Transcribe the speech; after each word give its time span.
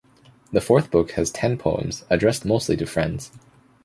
The 0.51 0.61
fourth 0.61 0.89
book 0.89 1.11
has 1.11 1.29
ten 1.29 1.59
poems 1.59 2.05
addressed 2.09 2.43
mostly 2.43 2.75
to 2.77 2.87
friends. 2.87 3.29